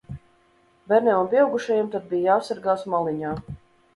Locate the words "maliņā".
2.95-3.35